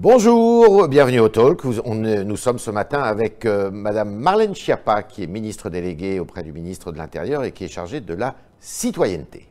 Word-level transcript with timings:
Bonjour, 0.00 0.86
bienvenue 0.86 1.18
au 1.18 1.28
Talk. 1.28 1.64
nous 1.64 2.36
sommes 2.36 2.60
ce 2.60 2.70
matin 2.70 3.02
avec 3.02 3.44
euh, 3.44 3.68
Madame 3.72 4.14
Marlène 4.14 4.54
Schiappa, 4.54 5.02
qui 5.02 5.24
est 5.24 5.26
ministre 5.26 5.70
déléguée 5.70 6.20
auprès 6.20 6.44
du 6.44 6.52
ministre 6.52 6.92
de 6.92 6.98
l'Intérieur 6.98 7.42
et 7.42 7.50
qui 7.50 7.64
est 7.64 7.68
chargée 7.68 8.00
de 8.00 8.14
la 8.14 8.36
citoyenneté. 8.60 9.48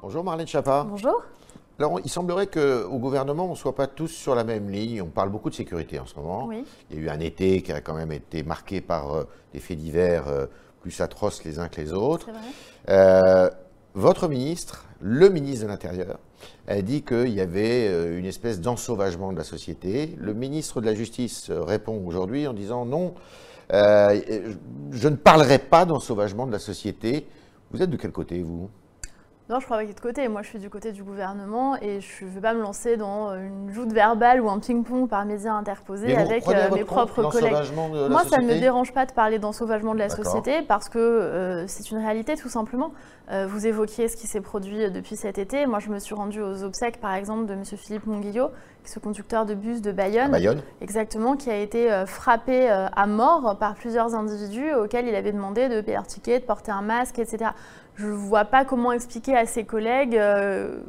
Bonjour 0.00 0.24
Marlène 0.24 0.46
Schiappa. 0.46 0.86
Bonjour. 0.88 1.22
Alors, 1.78 2.00
il 2.02 2.10
semblerait 2.10 2.46
qu'au 2.46 2.98
gouvernement, 2.98 3.46
on 3.46 3.50
ne 3.50 3.56
soit 3.56 3.74
pas 3.74 3.88
tous 3.88 4.08
sur 4.08 4.34
la 4.34 4.44
même 4.44 4.70
ligne. 4.70 5.02
On 5.02 5.06
parle 5.06 5.28
beaucoup 5.28 5.50
de 5.50 5.54
sécurité 5.54 5.98
en 5.98 6.06
ce 6.06 6.14
moment. 6.14 6.46
Oui. 6.46 6.64
Il 6.90 6.96
y 6.96 7.00
a 7.00 7.02
eu 7.02 7.08
un 7.10 7.20
été 7.20 7.60
qui 7.60 7.72
a 7.72 7.82
quand 7.82 7.94
même 7.94 8.12
été 8.12 8.42
marqué 8.42 8.80
par 8.80 9.12
euh, 9.12 9.24
des 9.52 9.58
faits 9.58 9.76
divers 9.76 10.28
euh, 10.28 10.46
plus 10.82 11.00
atroces 11.00 11.44
les 11.44 11.58
uns 11.58 11.68
que 11.68 11.80
les 11.80 11.92
autres. 11.92 12.28
Euh, 12.88 13.48
votre 13.94 14.28
ministre, 14.28 14.84
le 15.00 15.28
ministre 15.30 15.64
de 15.64 15.70
l'Intérieur, 15.70 16.18
a 16.66 16.82
dit 16.82 17.02
qu'il 17.02 17.28
y 17.28 17.40
avait 17.40 17.88
euh, 17.88 18.18
une 18.18 18.26
espèce 18.26 18.60
d'ensauvagement 18.60 19.32
de 19.32 19.38
la 19.38 19.44
société. 19.44 20.14
Le 20.18 20.34
ministre 20.34 20.80
de 20.80 20.86
la 20.86 20.94
Justice 20.94 21.50
répond 21.50 22.04
aujourd'hui 22.04 22.46
en 22.46 22.52
disant 22.52 22.84
non, 22.84 23.14
euh, 23.72 24.20
je 24.90 25.08
ne 25.08 25.16
parlerai 25.16 25.58
pas 25.58 25.84
d'ensauvagement 25.84 26.46
de 26.46 26.52
la 26.52 26.58
société. 26.58 27.26
Vous 27.70 27.80
êtes 27.80 27.90
de 27.90 27.96
quel 27.96 28.12
côté, 28.12 28.42
vous? 28.42 28.68
Non, 29.52 29.60
je 29.60 29.66
crois 29.66 29.76
pas 29.76 29.84
qu'il 29.84 29.94
de 29.94 30.00
côté. 30.00 30.28
Moi, 30.28 30.40
je 30.40 30.48
suis 30.48 30.58
du 30.58 30.70
côté 30.70 30.92
du 30.92 31.02
gouvernement 31.02 31.76
et 31.76 32.00
je 32.00 32.24
ne 32.24 32.30
veux 32.30 32.40
pas 32.40 32.54
me 32.54 32.62
lancer 32.62 32.96
dans 32.96 33.34
une 33.34 33.70
joute 33.70 33.92
verbale 33.92 34.40
ou 34.40 34.48
un 34.48 34.58
ping-pong 34.58 35.10
par 35.10 35.26
médias 35.26 35.52
interposés 35.52 36.16
avec 36.16 36.48
euh, 36.48 36.70
mes 36.74 36.84
propres 36.84 37.30
collègues. 37.30 37.52
Moi, 38.08 38.24
ça 38.24 38.38
ne 38.38 38.46
me 38.46 38.58
dérange 38.58 38.94
pas 38.94 39.04
de 39.04 39.12
parler 39.12 39.38
d'ensauvagement 39.38 39.92
de 39.92 39.98
la 39.98 40.08
société 40.08 40.62
parce 40.62 40.88
que 40.88 40.98
euh, 40.98 41.66
c'est 41.66 41.90
une 41.90 41.98
réalité 41.98 42.34
tout 42.34 42.48
simplement. 42.48 42.92
Euh, 43.30 43.46
vous 43.46 43.66
évoquiez 43.66 44.08
ce 44.08 44.16
qui 44.16 44.26
s'est 44.26 44.40
produit 44.40 44.90
depuis 44.90 45.16
cet 45.16 45.36
été. 45.36 45.66
Moi, 45.66 45.80
je 45.80 45.90
me 45.90 45.98
suis 45.98 46.14
rendue 46.14 46.40
aux 46.40 46.64
obsèques, 46.64 46.98
par 46.98 47.14
exemple, 47.14 47.44
de 47.46 47.52
M. 47.52 47.64
Philippe 47.64 48.06
Monguillot, 48.06 48.48
ce 48.84 48.98
conducteur 48.98 49.44
de 49.44 49.54
bus 49.54 49.82
de 49.82 49.92
Bayonne. 49.92 50.30
Bayonne. 50.30 50.62
Exactement, 50.80 51.36
qui 51.36 51.50
a 51.50 51.58
été 51.58 52.04
frappé 52.06 52.68
à 52.68 53.06
mort 53.06 53.56
par 53.58 53.74
plusieurs 53.74 54.14
individus 54.14 54.72
auxquels 54.74 55.06
il 55.06 55.14
avait 55.14 55.32
demandé 55.32 55.68
de 55.68 55.82
payer 55.82 55.96
leur 55.96 56.06
ticket, 56.06 56.40
de 56.40 56.44
porter 56.44 56.72
un 56.72 56.82
masque, 56.82 57.18
etc 57.18 57.50
je 57.96 58.06
ne 58.06 58.12
vois 58.12 58.44
pas 58.44 58.64
comment 58.64 58.92
expliquer 58.92 59.36
à 59.36 59.46
ses 59.46 59.64
collègues 59.64 60.16
euh, 60.16 60.80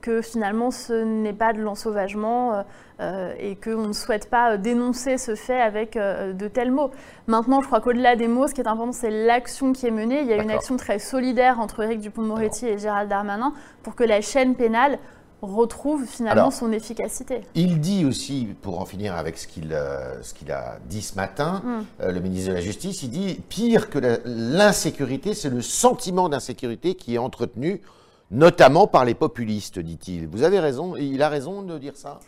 que 0.00 0.20
finalement 0.22 0.70
ce 0.70 0.92
n'est 0.92 1.32
pas 1.32 1.52
de 1.52 1.60
l'ensauvagement 1.60 2.54
euh, 2.54 2.62
euh, 3.00 3.34
et 3.38 3.56
qu'on 3.56 3.88
ne 3.88 3.92
souhaite 3.92 4.30
pas 4.30 4.56
dénoncer 4.56 5.18
ce 5.18 5.34
fait 5.34 5.60
avec 5.60 5.96
de 5.96 6.48
tels 6.48 6.70
mots. 6.70 6.90
Maintenant, 7.26 7.60
je 7.60 7.66
crois 7.66 7.80
qu'au-delà 7.80 8.14
des 8.16 8.28
mots, 8.28 8.46
ce 8.46 8.54
qui 8.54 8.60
est 8.60 8.68
important, 8.68 8.92
c'est 8.92 9.10
l'action 9.10 9.72
qui 9.72 9.86
est 9.86 9.90
menée. 9.90 10.20
Il 10.20 10.26
y 10.26 10.32
a 10.32 10.42
une 10.42 10.50
action 10.50 10.76
très 10.76 10.98
solidaire 10.98 11.58
entre 11.58 11.82
Éric 11.82 12.00
Dupont-Moretti 12.00 12.66
et 12.66 12.78
Gérald 12.78 13.08
Darmanin 13.08 13.52
pour 13.82 13.96
que 13.96 14.04
la 14.04 14.20
chaîne 14.20 14.54
pénale 14.54 14.98
retrouve 15.42 16.06
finalement 16.06 16.50
son 16.50 16.72
efficacité. 16.72 17.40
Il 17.54 17.80
dit 17.80 18.04
aussi, 18.04 18.48
pour 18.62 18.80
en 18.80 18.84
finir 18.84 19.16
avec 19.16 19.36
ce 19.36 19.48
qu'il 19.48 19.72
euh, 19.72 20.20
a 20.50 20.78
dit 20.86 21.02
ce 21.02 21.16
matin, 21.16 21.62
mm. 21.64 21.84
euh, 22.02 22.12
le 22.12 22.20
ministre 22.20 22.50
de 22.50 22.54
la 22.54 22.60
Justice, 22.60 23.02
il 23.02 23.10
dit 23.10 23.40
pire 23.48 23.90
que 23.90 23.98
l'insécurité, 24.24 25.34
c'est 25.34 25.50
le 25.50 25.60
sentiment 25.60 26.28
d'insécurité 26.28 26.94
qui 26.94 27.16
est 27.16 27.18
entretenu, 27.18 27.80
notamment 28.30 28.86
par 28.86 29.04
les 29.04 29.14
populistes, 29.14 29.80
dit-il. 29.80 30.28
Vous 30.28 30.44
avez 30.44 30.60
raison, 30.60 30.94
il 30.96 31.20
a 31.22 31.28
raison 31.28 31.62
de 31.62 31.76
dire 31.76 31.96
ça? 31.96 32.20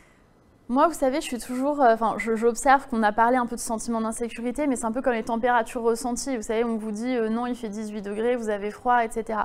Moi, 0.69 0.89
vous 0.89 0.95
savez, 0.95 1.21
je 1.21 1.27
suis 1.27 1.39
toujours. 1.39 1.83
Euh, 1.83 1.95
enfin, 1.95 2.17
j'observe 2.19 2.89
qu'on 2.89 3.03
a 3.03 3.13
parlé 3.13 3.37
un 3.37 3.47
peu 3.47 3.55
de 3.55 3.61
sentiment 3.61 4.01
d'insécurité, 4.01 4.67
mais 4.67 4.77
c'est 4.77 4.87
un 4.87 4.93
peu 4.93 5.03
comme 5.03 5.13
les 5.13 5.23
températures 5.23 5.83
ressenties. 5.83 6.37
Vous 6.37 6.43
savez, 6.43 6.65
on 6.65 6.79
vous 6.79 6.91
dit 6.91 7.17
non, 7.31 7.47
il 7.47 7.55
fait 7.55 7.69
18 7.69 8.03
degrés, 8.03 8.35
vous 8.35 8.49
avez 8.49 8.71
froid, 8.71 9.05
etc. 9.05 9.41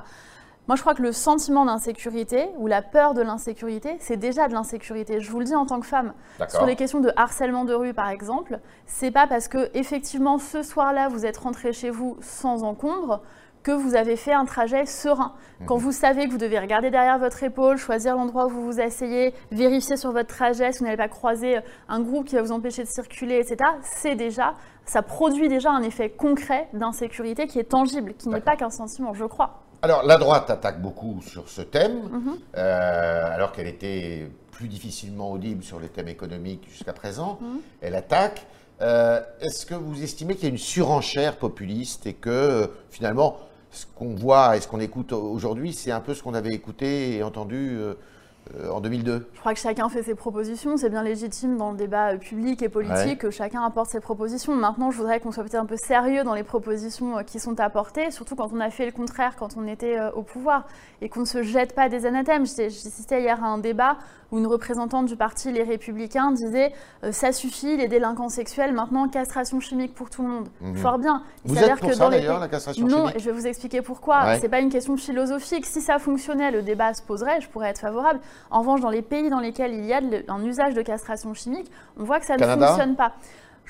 Moi, 0.70 0.76
je 0.76 0.82
crois 0.82 0.94
que 0.94 1.02
le 1.02 1.10
sentiment 1.10 1.64
d'insécurité 1.64 2.48
ou 2.56 2.68
la 2.68 2.80
peur 2.80 3.12
de 3.12 3.22
l'insécurité, 3.22 3.96
c'est 3.98 4.16
déjà 4.16 4.46
de 4.46 4.52
l'insécurité. 4.52 5.18
Je 5.18 5.28
vous 5.28 5.40
le 5.40 5.44
dis 5.44 5.56
en 5.56 5.66
tant 5.66 5.80
que 5.80 5.86
femme. 5.86 6.12
Sur 6.46 6.64
les 6.64 6.76
questions 6.76 7.00
de 7.00 7.10
harcèlement 7.16 7.64
de 7.64 7.74
rue, 7.74 7.92
par 7.92 8.08
exemple, 8.08 8.60
c'est 8.86 9.10
pas 9.10 9.26
parce 9.26 9.48
que 9.48 9.68
effectivement 9.74 10.38
ce 10.38 10.62
soir-là 10.62 11.08
vous 11.08 11.26
êtes 11.26 11.38
rentré 11.38 11.72
chez 11.72 11.90
vous 11.90 12.18
sans 12.20 12.62
encombre 12.62 13.20
que 13.64 13.72
vous 13.72 13.96
avez 13.96 14.14
fait 14.14 14.32
un 14.32 14.44
trajet 14.44 14.86
serein. 14.86 15.34
Mhm. 15.58 15.66
Quand 15.66 15.76
vous 15.76 15.90
savez 15.90 16.28
que 16.28 16.30
vous 16.30 16.38
devez 16.38 16.60
regarder 16.60 16.92
derrière 16.92 17.18
votre 17.18 17.42
épaule, 17.42 17.76
choisir 17.76 18.14
l'endroit 18.14 18.46
où 18.46 18.50
vous 18.50 18.64
vous 18.64 18.80
asseyez, 18.80 19.34
vérifier 19.50 19.96
sur 19.96 20.12
votre 20.12 20.28
trajet 20.28 20.70
si 20.70 20.78
vous 20.78 20.84
n'allez 20.84 20.96
pas 20.96 21.08
croiser 21.08 21.58
un 21.88 21.98
groupe 22.00 22.26
qui 22.28 22.36
va 22.36 22.42
vous 22.42 22.52
empêcher 22.52 22.84
de 22.84 22.88
circuler, 22.88 23.40
etc., 23.40 23.56
c'est 23.82 24.14
déjà, 24.14 24.54
ça 24.84 25.02
produit 25.02 25.48
déjà 25.48 25.72
un 25.72 25.82
effet 25.82 26.10
concret 26.10 26.68
d'insécurité 26.74 27.48
qui 27.48 27.58
est 27.58 27.64
tangible, 27.64 28.14
qui 28.14 28.28
n'est 28.28 28.40
pas 28.40 28.54
qu'un 28.54 28.70
sentiment, 28.70 29.14
je 29.14 29.24
crois. 29.24 29.64
Alors, 29.82 30.02
la 30.02 30.18
droite 30.18 30.50
attaque 30.50 30.82
beaucoup 30.82 31.22
sur 31.22 31.48
ce 31.48 31.62
thème, 31.62 32.02
mhm. 32.10 32.38
euh, 32.56 33.34
alors 33.34 33.52
qu'elle 33.52 33.66
était 33.66 34.30
plus 34.50 34.68
difficilement 34.68 35.32
audible 35.32 35.62
sur 35.64 35.80
les 35.80 35.88
thèmes 35.88 36.08
économiques 36.08 36.66
jusqu'à 36.68 36.92
présent. 36.92 37.38
Mhm. 37.40 37.60
Elle 37.80 37.94
attaque. 37.94 38.46
Euh, 38.82 39.20
est-ce 39.40 39.64
que 39.66 39.74
vous 39.74 40.02
estimez 40.02 40.34
qu'il 40.34 40.44
y 40.44 40.46
a 40.46 40.50
une 40.50 40.58
surenchère 40.58 41.36
populiste 41.36 42.06
et 42.06 42.14
que 42.14 42.70
finalement, 42.90 43.38
ce 43.70 43.86
qu'on 43.94 44.14
voit 44.14 44.56
et 44.56 44.60
ce 44.60 44.68
qu'on 44.68 44.80
écoute 44.80 45.12
aujourd'hui, 45.12 45.72
c'est 45.72 45.92
un 45.92 46.00
peu 46.00 46.14
ce 46.14 46.22
qu'on 46.22 46.34
avait 46.34 46.54
écouté 46.54 47.16
et 47.16 47.22
entendu 47.22 47.76
euh, 47.78 47.94
en 48.70 48.80
2002 48.80 49.28
Je 49.32 49.40
crois 49.40 49.54
que 49.54 49.60
chacun 49.60 49.88
fait 49.88 50.02
ses 50.02 50.14
propositions. 50.14 50.76
C'est 50.76 50.90
bien 50.90 51.02
légitime 51.02 51.56
dans 51.56 51.70
le 51.70 51.76
débat 51.76 52.12
euh, 52.12 52.16
public 52.16 52.62
et 52.62 52.68
politique 52.68 53.18
que 53.18 53.30
chacun 53.30 53.62
apporte 53.62 53.90
ses 53.90 54.00
propositions. 54.00 54.54
Maintenant, 54.54 54.90
je 54.90 54.96
voudrais 54.96 55.20
qu'on 55.20 55.30
soit 55.30 55.44
peut-être 55.44 55.62
un 55.62 55.66
peu 55.66 55.76
sérieux 55.76 56.24
dans 56.24 56.34
les 56.34 56.42
propositions 56.42 57.18
euh, 57.18 57.22
qui 57.22 57.38
sont 57.38 57.60
apportées, 57.60 58.10
surtout 58.10 58.34
quand 58.34 58.50
on 58.52 58.60
a 58.60 58.70
fait 58.70 58.86
le 58.86 58.92
contraire 58.92 59.36
quand 59.36 59.56
on 59.56 59.66
était 59.66 59.98
au 60.14 60.22
pouvoir 60.22 60.66
et 61.00 61.08
qu'on 61.08 61.20
ne 61.20 61.26
se 61.26 61.42
jette 61.42 61.74
pas 61.74 61.88
des 61.88 62.06
anathèmes. 62.06 62.46
J'assistais 62.46 63.22
hier 63.22 63.42
à 63.42 63.46
un 63.46 63.58
débat 63.58 63.96
où 64.32 64.38
une 64.38 64.46
représentante 64.46 65.06
du 65.06 65.16
parti 65.16 65.52
Les 65.52 65.62
Républicains 65.62 66.32
disait 66.32 66.72
Ça 67.10 67.32
suffit, 67.32 67.76
les 67.76 67.88
délinquants 67.88 68.28
sexuels, 68.28 68.72
maintenant 68.72 69.08
castration 69.08 69.60
chimique 69.60 69.94
pour 69.94 70.10
tout 70.10 70.22
le 70.22 70.28
monde. 70.28 70.48
Mhm. 70.60 70.76
Fort 70.76 70.98
bien. 70.98 71.22
Vous 71.44 71.58
êtes 71.58 71.78
pour 71.80 71.92
ça 71.92 72.08
d'ailleurs, 72.08 72.38
la 72.38 72.48
castration 72.48 72.86
chimique 72.86 72.96
Non, 72.96 73.08
et 73.10 73.18
je 73.18 73.24
vais 73.24 73.32
vous 73.32 73.46
expliquer 73.46 73.82
pourquoi. 73.82 74.36
Ce 74.36 74.42
n'est 74.42 74.48
pas 74.48 74.60
une 74.60 74.70
question 74.70 74.96
philosophique. 74.96 75.66
Si 75.66 75.80
ça 75.80 75.98
fonctionnait, 75.98 76.50
le 76.50 76.62
débat 76.62 76.94
se 76.94 77.02
poserait, 77.02 77.40
je 77.40 77.48
pourrais 77.48 77.70
être 77.70 77.80
favorable. 77.80 78.20
En 78.50 78.60
revanche, 78.60 78.80
dans 78.80 78.90
les 78.90 79.02
pays 79.02 79.30
dans 79.30 79.40
lesquels 79.40 79.74
il 79.74 79.84
y 79.86 79.92
a 79.92 80.00
un 80.28 80.44
usage 80.44 80.74
de 80.74 80.82
castration 80.82 81.34
chimique, 81.34 81.70
on 81.98 82.04
voit 82.04 82.20
que 82.20 82.26
ça 82.26 82.36
ne 82.36 82.44
fonctionne 82.44 82.96
pas. 82.96 83.12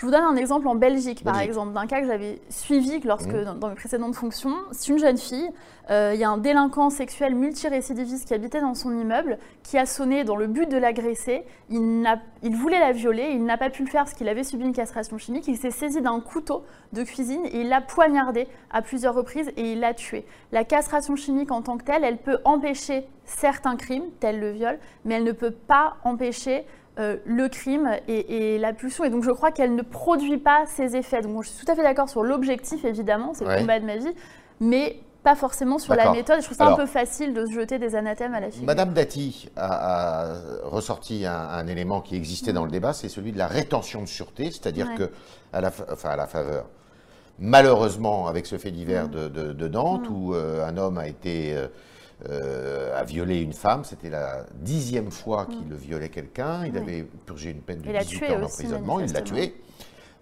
Je 0.01 0.07
vous 0.07 0.13
donne 0.13 0.25
un 0.25 0.37
exemple 0.37 0.67
en 0.67 0.77
Belgique, 0.77 1.23
par 1.23 1.39
exemple, 1.41 1.75
d'un 1.75 1.87
cas 1.87 2.01
que 2.01 2.07
j'avais 2.07 2.41
suivi 2.49 3.01
lorsque, 3.01 3.35
mmh. 3.35 3.59
dans, 3.61 3.69
mes 3.69 3.75
précédentes 3.75 4.15
fonctions. 4.15 4.57
C'est 4.73 4.91
une 4.91 4.99
jeune 4.99 5.19
fille, 5.19 5.51
euh, 5.91 6.13
il 6.15 6.21
y 6.21 6.25
a 6.25 6.31
un 6.31 6.39
délinquant 6.39 6.89
sexuel 6.89 7.35
multirécidiviste 7.35 8.27
qui 8.27 8.33
habitait 8.33 8.63
dans 8.63 8.73
son 8.73 8.99
immeuble, 8.99 9.37
qui 9.63 9.77
a 9.77 9.85
sonné 9.85 10.25
dans 10.25 10.37
le 10.37 10.47
but 10.47 10.67
de 10.71 10.79
l'agresser. 10.79 11.45
Il, 11.69 12.09
il, 12.43 12.57
voulait 12.57 12.81
la 12.81 12.93
violer, 12.93 13.29
il 13.33 13.45
n'a 13.45 13.59
pas 13.59 13.69
pu 13.69 13.85
le 13.85 13.91
faire 13.91 14.05
parce 14.05 14.15
qu'il 14.15 14.27
avait 14.31 14.43
subi 14.43 14.65
une 14.65 14.73
castration 14.73 15.19
chimique. 15.19 15.47
Il 15.49 15.59
s'est 15.59 15.71
saisi 15.71 16.01
d'un 16.01 16.19
couteau 16.21 16.65
de 16.95 17.03
cuisine 17.03 17.45
et 17.45 17.61
il 17.61 17.69
l'a 17.69 17.83
poignardé 17.83 18.49
à 18.71 18.81
plusieurs 18.81 19.15
reprises 19.15 19.53
et 19.59 19.73
il 19.73 19.81
l'a 19.81 19.93
tué. 19.93 20.25
La 20.51 20.65
castration 20.65 21.15
chimique 21.15 21.53
en 21.53 21.61
tant 21.61 21.77
que 21.77 21.85
telle, 21.85 22.05
elle 22.05 22.17
peut 22.17 22.39
empêcher 22.47 23.07
certains 23.27 23.77
crimes, 23.77 24.05
tels 24.19 24.41
le 24.41 24.51
viol, 24.51 24.79
mais 25.05 25.17
elle 25.17 25.25
ne 25.25 25.33
peut 25.33 25.51
pas 25.51 25.99
empêcher 26.05 26.65
euh, 26.99 27.17
le 27.25 27.49
crime 27.49 27.91
et, 28.09 28.59
la 28.59 28.73
pulsion. 28.73 29.05
Et 29.05 29.11
donc 29.11 29.25
je 29.25 29.31
crois 29.31 29.53
qu'elle 29.53 29.75
ne 29.75 29.83
produit 29.83 30.39
pas 30.39 30.65
ses 30.67 30.97
effets. 30.97 31.23
Donc 31.23 31.45
je 31.45 31.49
suis 31.51 31.65
tout 31.65 31.71
à 31.71 31.75
fait 31.75 31.83
d'accord 31.83 32.09
sur 32.09 32.23
l'objectif, 32.23 32.85
évidemment, 32.85 33.33
c'est 33.35 33.45
le 33.45 33.57
combat 33.57 33.81
de 33.81 33.87
ma 33.87 33.97
vie, 33.97 34.15
mais 34.61 35.01
pas 35.23 35.35
forcément 35.35 35.79
sur 35.79 35.95
la 35.95 36.13
méthode. 36.13 36.41
Je 36.41 36.47
trouve 36.47 36.57
ça 36.57 36.67
un 36.67 36.77
peu 36.77 36.87
facile 36.87 37.35
de 37.35 37.45
se 37.47 37.53
jeter 37.53 37.79
des 37.79 37.95
anathèmes 37.95 38.35
à 38.35 38.41
la 38.41 38.51
figure. 38.51 38.67
Madame 38.67 38.93
Dati 38.93 39.51
a, 39.57 40.35
ressorti 40.65 41.27
un, 41.27 41.67
élément 41.67 42.01
qui 42.01 42.17
existait 42.17 42.53
dans 42.53 42.65
le 42.65 42.71
débat, 42.71 42.93
c'est 42.93 43.09
celui 43.09 43.33
de 43.33 43.39
la 43.39 43.47
rétention 43.47 44.01
de 44.03 44.09
sûreté, 44.09 44.47
c'est-à-dire 44.47 44.95
que 44.95 45.11
à 45.53 45.61
la, 45.61 45.71
enfin, 45.91 46.11
à 46.11 46.17
la 46.17 46.27
faveur 46.27 46.67
malheureusement, 47.41 48.29
avec 48.29 48.47
ce 48.47 48.59
fait 48.59 48.71
divers 48.71 49.09
mm. 49.09 49.29
de, 49.31 49.69
Nantes, 49.69 50.09
mm. 50.09 50.15
où 50.15 50.35
euh, 50.35 50.67
un 50.67 50.77
homme 50.77 50.99
a 50.99 51.09
été 51.09 51.57
euh, 51.57 51.67
euh, 52.29 52.99
a 52.99 53.05
violé 53.05 53.41
une 53.41 53.53
femme. 53.53 53.85
C'était 53.85 54.11
la 54.11 54.45
dixième 54.55 55.11
fois 55.11 55.47
qu'il 55.47 55.67
mm. 55.67 55.75
violait 55.75 56.09
quelqu'un. 56.09 56.67
Il 56.67 56.77
avait 56.77 57.07
purgé 57.27 57.51
une 57.51 57.63
peine 57.63 57.81
de 57.81 57.91
18 57.91 58.25
ans 58.25 58.41
d'emprisonnement. 58.41 59.01
Il 59.01 59.13
l'a 59.13 59.23
tué. 59.23 59.55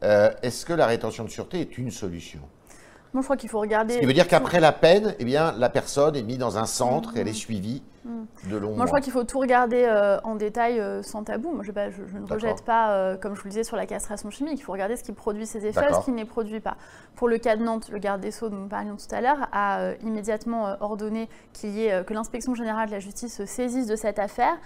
Euh, 0.05 0.31
est-ce 0.43 0.65
que 0.65 0.73
la 0.73 0.87
rétention 0.87 1.25
de 1.25 1.31
sûreté 1.31 1.61
est 1.61 1.77
une 1.79 1.91
solution? 1.91 2.41
Moi, 3.15 3.23
je 3.23 3.27
crois 3.27 3.37
qu'il 3.37 3.49
faut 3.49 3.61
regarder. 3.61 3.95
Ce 3.95 3.99
qui 4.01 4.07
veut 4.07 4.13
dire 4.13 4.29
qu'après 4.29 4.61
la 4.61 4.73
peine, 4.73 5.15
eh 5.19 5.25
bien, 5.25 5.55
la 5.57 5.71
personne 5.71 6.15
est 6.15 6.23
mise 6.23 6.39
dans 6.39 6.59
un 6.59 6.67
centre 6.67 7.17
et 7.17 7.21
elle 7.21 7.29
est 7.29 7.33
suivie 7.33 7.83
de 8.49 8.57
long 8.57 8.75
Moi, 8.75 8.85
je 8.85 8.91
crois 8.91 9.01
qu'il 9.01 9.13
faut 9.13 9.25
tout 9.25 9.39
regarder 9.39 9.85
euh, 9.85 10.19
en 10.25 10.35
détail 10.35 10.79
euh, 10.79 11.03
sans 11.03 11.25
tabou. 11.25 11.53
Moi, 11.53 11.63
je, 11.65 11.73
ne 11.73 12.27
rejette 12.27 12.63
pas, 12.65 12.93
euh, 12.93 13.17
comme 13.17 13.35
je 13.35 13.41
vous 13.41 13.47
le 13.47 13.51
disais, 13.51 13.65
sur 13.65 13.77
la 13.77 13.87
castration 13.87 14.31
chimique. 14.31 14.59
Il 14.59 14.63
faut 14.63 14.73
regarder 14.73 14.97
ce 14.97 15.03
qui 15.03 15.13
produit 15.13 15.47
ses 15.47 15.67
effets, 15.67 15.93
ce 15.93 16.05
qui 16.05 16.13
ne 16.13 16.19
les 16.19 16.25
produit 16.25 16.61
pas. 16.61 16.77
Pour 17.17 17.29
le 17.29 17.39
cas 17.39 17.57
de 17.57 17.63
Nantes, 17.63 17.89
le 17.91 17.99
garde 17.99 18.21
des 18.21 18.31
Sceaux 18.31 18.49
dont 18.49 18.57
nous 18.57 18.69
parlions 18.69 18.97
tout 18.97 19.15
à 19.15 19.21
l'heure 19.21 19.49
a 19.53 19.93
immédiatement 20.03 20.77
ordonné 20.81 21.29
qu'il 21.53 21.71
y 21.71 21.87
ait, 21.87 22.05
que 22.05 22.15
l'inspection 22.15 22.55
générale 22.55 22.89
de 22.89 22.93
la 22.93 23.01
justice 23.01 23.35
se 23.35 23.47
saisisse 23.47 23.87
de 23.87 23.97
cette 23.97 24.19
affaire 24.19 24.57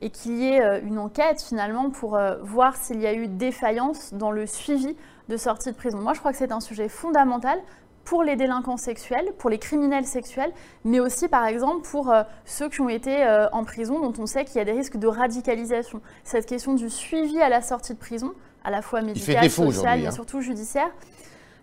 et 0.00 0.10
qu'il 0.10 0.36
y 0.38 0.48
ait 0.48 0.80
une 0.80 0.98
enquête 0.98 1.40
finalement 1.40 1.90
pour 1.90 2.18
voir 2.42 2.76
s'il 2.76 3.00
y 3.00 3.06
a 3.06 3.14
eu 3.14 3.28
défaillance 3.28 4.12
dans 4.14 4.32
le 4.32 4.46
suivi 4.46 4.96
de 5.28 5.36
sortie 5.36 5.70
de 5.70 5.76
prison. 5.76 5.98
Moi, 5.98 6.14
je 6.14 6.18
crois 6.18 6.32
que 6.32 6.38
c'est 6.38 6.52
un 6.52 6.60
sujet 6.60 6.88
fondamental 6.88 7.58
pour 8.04 8.22
les 8.22 8.36
délinquants 8.36 8.76
sexuels, 8.76 9.32
pour 9.38 9.50
les 9.50 9.58
criminels 9.58 10.04
sexuels, 10.04 10.52
mais 10.84 11.00
aussi 11.00 11.28
par 11.28 11.46
exemple 11.46 11.88
pour 11.88 12.10
euh, 12.10 12.22
ceux 12.44 12.68
qui 12.68 12.80
ont 12.80 12.88
été 12.88 13.24
euh, 13.24 13.48
en 13.50 13.64
prison, 13.64 14.00
dont 14.00 14.12
on 14.22 14.26
sait 14.26 14.44
qu'il 14.44 14.56
y 14.56 14.60
a 14.60 14.64
des 14.64 14.72
risques 14.72 14.96
de 14.96 15.06
radicalisation. 15.06 16.00
Cette 16.24 16.46
question 16.46 16.74
du 16.74 16.90
suivi 16.90 17.40
à 17.40 17.48
la 17.48 17.62
sortie 17.62 17.94
de 17.94 17.98
prison, 17.98 18.32
à 18.64 18.70
la 18.70 18.82
fois 18.82 19.02
médical, 19.02 19.48
social, 19.50 20.00
mais 20.00 20.06
hein. 20.06 20.10
surtout 20.10 20.40
judiciaire. 20.40 20.90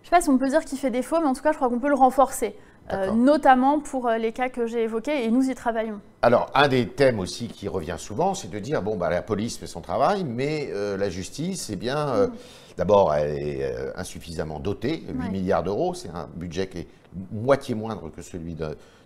ne 0.00 0.04
sais 0.04 0.10
pas 0.10 0.20
si 0.22 0.30
on 0.30 0.38
peut 0.38 0.48
dire 0.48 0.64
qu'il 0.64 0.78
fait 0.78 0.90
défaut, 0.90 1.18
mais 1.20 1.26
en 1.26 1.34
tout 1.34 1.42
cas, 1.42 1.52
je 1.52 1.56
crois 1.56 1.68
qu'on 1.68 1.78
peut 1.78 1.88
le 1.88 1.94
renforcer. 1.94 2.56
Euh, 2.92 3.12
notamment 3.12 3.80
pour 3.80 4.08
les 4.10 4.32
cas 4.32 4.48
que 4.48 4.66
j'ai 4.66 4.82
évoqués, 4.82 5.24
et 5.24 5.30
nous 5.30 5.48
y 5.48 5.54
travaillons. 5.54 6.00
Alors, 6.22 6.50
un 6.54 6.68
des 6.68 6.86
thèmes 6.88 7.18
aussi 7.18 7.48
qui 7.48 7.68
revient 7.68 7.96
souvent, 7.98 8.34
c'est 8.34 8.50
de 8.50 8.58
dire, 8.58 8.82
bon, 8.82 8.96
bah, 8.96 9.10
la 9.10 9.22
police 9.22 9.58
fait 9.58 9.66
son 9.66 9.80
travail, 9.80 10.24
mais 10.24 10.70
la 10.72 11.08
justice, 11.08 11.70
eh 11.72 11.76
bien, 11.76 12.26
mm. 12.26 12.30
D'abord, 12.80 13.14
elle 13.14 13.38
est 13.38 13.62
euh, 13.62 13.92
insuffisamment 13.94 14.58
dotée, 14.58 15.04
8 15.06 15.30
milliards 15.30 15.62
d'euros, 15.62 15.92
c'est 15.92 16.08
un 16.08 16.28
budget 16.34 16.66
qui 16.66 16.78
est 16.78 16.86
moitié 17.30 17.74
moindre 17.74 18.10
que 18.10 18.22
celui 18.22 18.54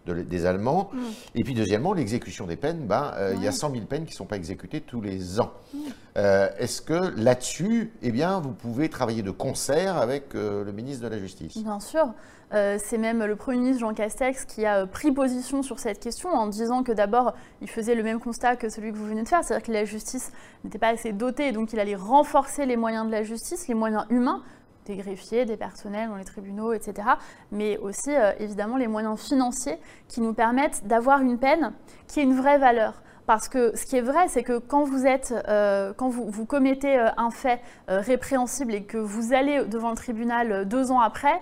des 0.06 0.46
Allemands. 0.46 0.90
Mm. 0.92 0.98
Et 1.34 1.44
puis 1.44 1.54
deuxièmement, 1.54 1.92
l'exécution 1.92 2.46
des 2.46 2.56
peines, 2.56 2.86
ben, 2.86 3.12
euh, 3.16 3.34
il 3.36 3.42
y 3.42 3.48
a 3.48 3.52
100 3.52 3.72
000 3.72 3.84
peines 3.86 4.04
qui 4.04 4.12
ne 4.12 4.16
sont 4.16 4.26
pas 4.26 4.36
exécutées 4.36 4.80
tous 4.80 5.00
les 5.00 5.40
ans. 5.40 5.52
Mm. 5.72 5.78
Euh, 6.16 6.48
est-ce 6.58 6.82
que 6.82 7.12
là-dessus, 7.16 7.92
eh 8.02 8.10
bien, 8.10 8.40
vous 8.40 8.52
pouvez 8.52 8.88
travailler 8.88 9.22
de 9.22 9.30
concert 9.30 9.96
avec 9.96 10.34
le 10.34 10.70
ministre 10.72 11.04
de 11.04 11.08
la 11.08 11.18
Justice? 11.18 11.56
Bien 11.58 11.80
sûr. 11.80 12.14
Euh, 12.54 12.78
c'est 12.82 12.98
même 12.98 13.24
le 13.24 13.34
Premier 13.34 13.58
ministre 13.58 13.80
Jean 13.80 13.94
Castex 13.94 14.44
qui 14.44 14.64
a 14.64 14.82
euh, 14.82 14.86
pris 14.86 15.10
position 15.10 15.62
sur 15.62 15.80
cette 15.80 15.98
question 15.98 16.28
en 16.30 16.46
disant 16.46 16.84
que 16.84 16.92
d'abord, 16.92 17.34
il 17.60 17.68
faisait 17.68 17.96
le 17.96 18.02
même 18.04 18.20
constat 18.20 18.54
que 18.54 18.68
celui 18.68 18.92
que 18.92 18.96
vous 18.96 19.06
venez 19.06 19.22
de 19.22 19.28
faire, 19.28 19.42
c'est-à-dire 19.42 19.66
que 19.66 19.72
la 19.72 19.84
justice 19.84 20.30
n'était 20.62 20.78
pas 20.78 20.88
assez 20.88 21.12
dotée, 21.12 21.50
donc 21.50 21.72
il 21.72 21.80
allait 21.80 21.96
renforcer 21.96 22.64
les 22.64 22.76
moyens 22.76 23.06
de 23.06 23.10
la 23.10 23.24
justice, 23.24 23.66
les 23.66 23.74
moyens 23.74 24.04
humains, 24.08 24.42
des 24.86 24.96
greffiers, 24.96 25.44
des 25.44 25.56
personnels 25.56 26.08
dans 26.08 26.16
les 26.16 26.24
tribunaux, 26.24 26.72
etc. 26.72 27.08
Mais 27.52 27.78
aussi, 27.78 28.10
euh, 28.14 28.32
évidemment, 28.38 28.76
les 28.76 28.86
moyens 28.86 29.20
financiers 29.20 29.78
qui 30.08 30.20
nous 30.20 30.34
permettent 30.34 30.86
d'avoir 30.86 31.20
une 31.20 31.38
peine 31.38 31.72
qui 32.06 32.20
ait 32.20 32.24
une 32.24 32.36
vraie 32.36 32.58
valeur. 32.58 33.02
Parce 33.26 33.48
que 33.48 33.74
ce 33.74 33.86
qui 33.86 33.96
est 33.96 34.02
vrai, 34.02 34.28
c'est 34.28 34.42
que 34.42 34.58
quand 34.58 34.84
vous 34.84 36.30
vous, 36.30 36.44
commettez 36.44 36.98
un 37.16 37.30
fait 37.30 37.62
répréhensible 37.88 38.74
et 38.74 38.82
que 38.82 38.98
vous 38.98 39.32
allez 39.32 39.64
devant 39.64 39.88
le 39.88 39.96
tribunal 39.96 40.68
deux 40.68 40.92
ans 40.92 41.00
après, 41.00 41.40